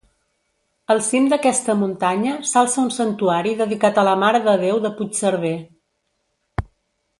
Al 0.93 1.01
cim 1.07 1.27
d'aquesta 1.33 1.75
muntanya 1.81 2.33
s'alça 2.53 2.79
un 2.85 2.89
santuari 2.97 3.53
dedicat 3.61 4.01
a 4.01 4.07
la 4.09 4.17
Mare 4.25 4.43
de 4.49 4.57
Déu 4.65 4.83
de 4.89 4.95
Puigcerver. 4.99 5.55